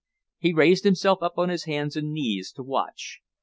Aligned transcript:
He 0.39 0.51
raised 0.51 0.83
himself 0.83 1.19
on 1.21 1.49
his 1.49 1.65
hands 1.65 1.95
and 1.95 2.11
knees 2.11 2.51
to 2.53 2.63
watch. 2.63 3.19